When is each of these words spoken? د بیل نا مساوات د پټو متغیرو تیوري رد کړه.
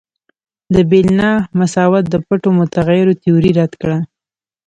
د 0.73 0.75
بیل 0.89 1.07
نا 1.19 1.31
مساوات 1.59 2.05
د 2.09 2.15
پټو 2.25 2.49
متغیرو 2.59 3.19
تیوري 3.21 3.51
رد 3.59 3.73
کړه. 3.81 3.97